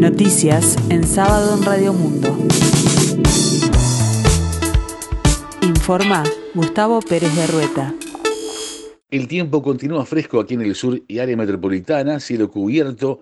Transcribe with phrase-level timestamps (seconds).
[0.00, 2.34] Noticias en sábado en Radio Mundo.
[5.60, 6.24] Informa
[6.54, 7.94] Gustavo Pérez de Rueta.
[9.10, 13.20] El tiempo continúa fresco aquí en el sur y área metropolitana, cielo cubierto,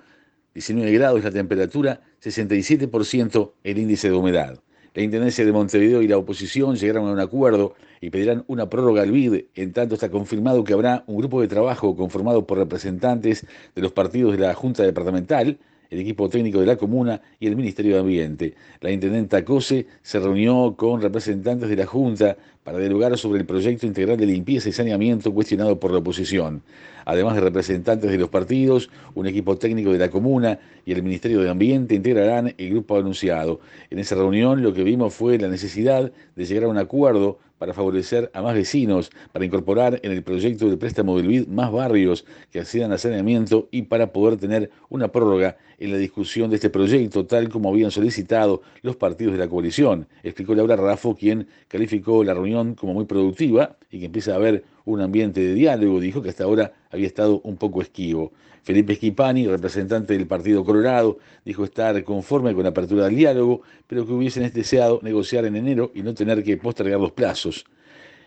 [0.55, 4.61] 19 grados la temperatura, 67% el índice de humedad.
[4.95, 9.03] La Intendencia de Montevideo y la oposición llegaron a un acuerdo y pedirán una prórroga
[9.03, 9.47] al BID.
[9.57, 13.91] En tanto, está confirmado que habrá un grupo de trabajo conformado por representantes de los
[13.91, 15.59] partidos de la Junta Departamental,
[15.91, 18.55] el equipo técnico de la comuna y el Ministerio de Ambiente.
[18.81, 22.37] La intendenta Cose se reunió con representantes de la Junta
[22.69, 26.61] para dialogar sobre el proyecto integral de limpieza y saneamiento cuestionado por la oposición.
[27.07, 31.41] Además de representantes de los partidos, un equipo técnico de la comuna y el Ministerio
[31.41, 33.61] de Ambiente integrarán el grupo anunciado.
[33.89, 37.75] En esa reunión lo que vimos fue la necesidad de llegar a un acuerdo para
[37.75, 42.25] favorecer a más vecinos, para incorporar en el proyecto del préstamo del BID más barrios
[42.53, 46.71] que accedan a saneamiento y para poder tener una prórroga en la discusión de este
[46.71, 52.25] proyecto, tal como habían solicitado los partidos de la coalición, explicó Laura Rafo, quien calificó
[52.25, 56.23] la reunión como muy productiva y que empieza a haber un ambiente de diálogo, dijo
[56.23, 58.33] que hasta ahora había estado un poco esquivo.
[58.63, 64.07] Felipe Schipani, representante del Partido Colorado, dijo estar conforme con la apertura del diálogo, pero
[64.07, 67.65] que hubiesen deseado negociar en enero y no tener que postergar los plazos.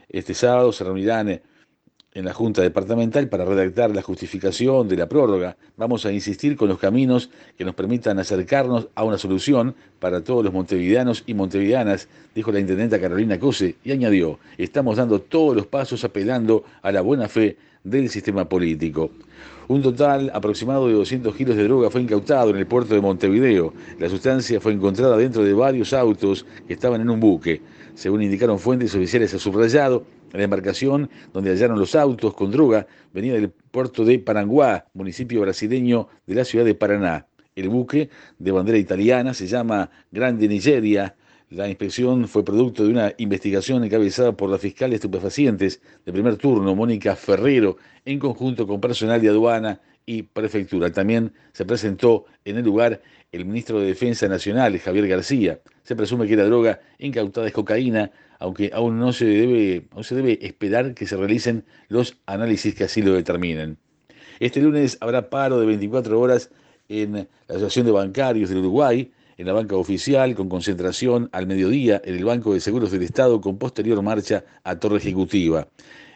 [0.10, 1.42] Este sábado se reunirán
[2.14, 5.56] en la Junta Departamental para redactar la justificación de la prórroga.
[5.78, 10.44] Vamos a insistir con los caminos que nos permitan acercarnos a una solución para todos
[10.44, 15.68] los montevideanos y montevideanas, dijo la intendenta Carolina Cose, y añadió, estamos dando todos los
[15.68, 19.12] pasos apelando a la buena fe del sistema político.
[19.68, 23.74] Un total aproximado de 200 kilos de droga fue incautado en el puerto de Montevideo.
[24.00, 27.62] La sustancia fue encontrada dentro de varios autos que estaban en un buque.
[27.96, 30.04] Según indicaron fuentes oficiales a subrayado,
[30.38, 36.08] la embarcación donde hallaron los autos con droga venía del puerto de Paranguá, municipio brasileño
[36.26, 37.28] de la ciudad de Paraná.
[37.56, 41.16] El buque, de bandera italiana, se llama Grande Nigeria.
[41.50, 46.38] La inspección fue producto de una investigación encabezada por la fiscal de estupefacientes de primer
[46.38, 47.76] turno, Mónica Ferrero,
[48.06, 50.92] en conjunto con personal de aduana y prefectura.
[50.92, 53.02] También se presentó en el lugar
[53.32, 55.60] el ministro de Defensa Nacional, Javier García.
[55.84, 60.16] Se presume que la droga incautada es cocaína, aunque aún no se debe, no se
[60.16, 63.78] debe esperar que se realicen los análisis que así lo determinen.
[64.40, 66.50] Este lunes habrá paro de 24 horas
[66.90, 72.00] en la Asociación de Bancarios del Uruguay, en la banca oficial, con concentración al mediodía
[72.06, 75.68] en el Banco de Seguros del Estado, con posterior marcha a Torre Ejecutiva.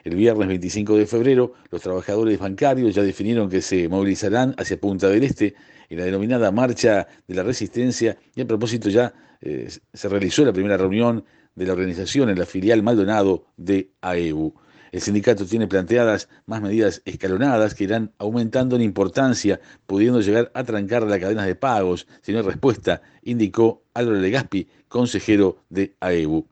[0.04, 5.10] El viernes 25 de febrero, los trabajadores bancarios ya definieron que se movilizarán hacia Punta
[5.10, 5.56] del Este
[5.90, 10.54] en la denominada Marcha de la Resistencia y a propósito ya eh, se realizó la
[10.54, 11.26] primera reunión
[11.56, 14.54] de la organización en la filial Maldonado de AEU.
[14.96, 20.64] El sindicato tiene planteadas más medidas escalonadas que irán aumentando en importancia, pudiendo llegar a
[20.64, 26.46] trancar la cadena de pagos si no hay respuesta, indicó Álvaro Legaspi, consejero de AEU.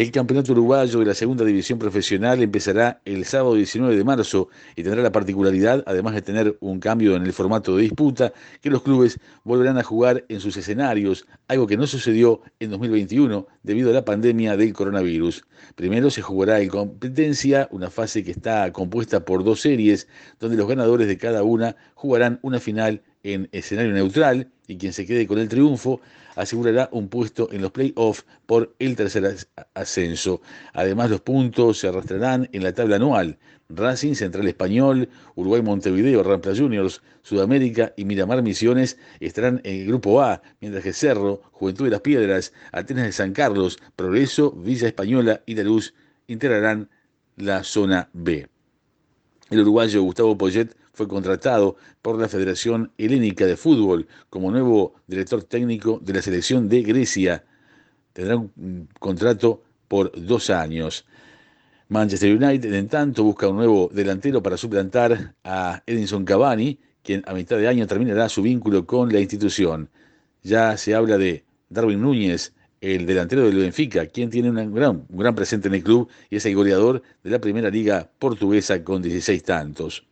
[0.00, 4.82] El Campeonato Uruguayo de la Segunda División Profesional empezará el sábado 19 de marzo y
[4.82, 8.80] tendrá la particularidad, además de tener un cambio en el formato de disputa, que los
[8.80, 13.92] clubes volverán a jugar en sus escenarios, algo que no sucedió en 2021 debido a
[13.92, 15.44] la pandemia del coronavirus.
[15.74, 20.08] Primero se jugará en competencia, una fase que está compuesta por dos series,
[20.38, 25.06] donde los ganadores de cada una jugarán una final en escenario neutral y quien se
[25.06, 26.00] quede con el triunfo
[26.36, 29.36] asegurará un puesto en los playoffs por el tercer
[29.74, 30.40] ascenso.
[30.72, 33.38] Además, los puntos se arrastrarán en la tabla anual.
[33.68, 40.22] Racing, Central Español, Uruguay Montevideo, Rampla Juniors, Sudamérica y Miramar Misiones estarán en el grupo
[40.22, 45.42] A, mientras que Cerro, Juventud de las Piedras, Atenas de San Carlos, Progreso, Villa Española
[45.46, 45.94] y Luz
[46.26, 46.88] integrarán
[47.36, 48.48] la zona B.
[49.50, 55.42] El uruguayo Gustavo Poyet fue contratado por la Federación Helénica de Fútbol como nuevo director
[55.42, 57.42] técnico de la selección de Grecia.
[58.12, 61.06] Tendrá un contrato por dos años.
[61.88, 67.32] Manchester United, en tanto, busca un nuevo delantero para suplantar a Edinson Cavani, quien a
[67.32, 69.88] mitad de año terminará su vínculo con la institución.
[70.42, 72.52] Ya se habla de Darwin Núñez,
[72.82, 76.54] el delantero del Benfica, quien tiene un gran presente en el club y es el
[76.54, 80.09] goleador de la primera liga portuguesa con 16 tantos.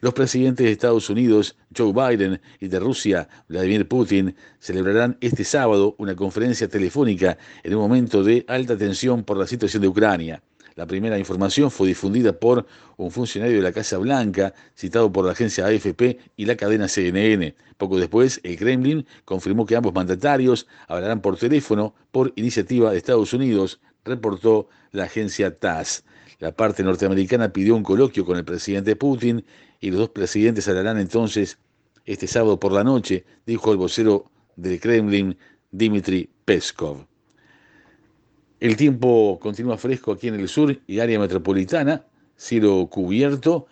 [0.00, 5.94] Los presidentes de Estados Unidos, Joe Biden, y de Rusia, Vladimir Putin, celebrarán este sábado
[5.98, 10.42] una conferencia telefónica en un momento de alta tensión por la situación de Ucrania.
[10.76, 12.66] La primera información fue difundida por
[12.98, 17.54] un funcionario de la Casa Blanca, citado por la agencia AFP y la cadena CNN.
[17.78, 23.32] Poco después, el Kremlin confirmó que ambos mandatarios hablarán por teléfono por iniciativa de Estados
[23.32, 26.04] Unidos, reportó la agencia TASS.
[26.38, 29.44] La parte norteamericana pidió un coloquio con el presidente Putin
[29.80, 31.58] y los dos presidentes hablarán entonces
[32.04, 35.36] este sábado por la noche, dijo el vocero del Kremlin,
[35.70, 37.06] Dmitry Peskov.
[38.60, 42.04] El tiempo continúa fresco aquí en el sur y área metropolitana,
[42.36, 43.66] cielo cubierto,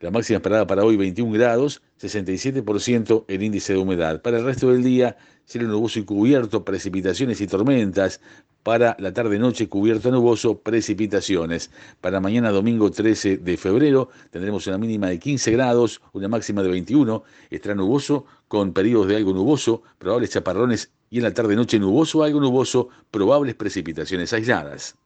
[0.00, 4.22] la máxima esperada para hoy 21 grados, 67% el índice de humedad.
[4.22, 8.20] Para el resto del día, cielo nuboso y cubierto, precipitaciones y tormentas.
[8.62, 11.70] Para la tarde-noche, cubierto nuboso, precipitaciones.
[12.00, 16.68] Para mañana, domingo 13 de febrero, tendremos una mínima de 15 grados, una máxima de
[16.68, 17.24] 21.
[17.50, 22.40] Estará nuboso, con periodos de algo nuboso, probables chaparrones y en la tarde-noche nuboso, algo
[22.40, 24.96] nuboso, probables precipitaciones aisladas.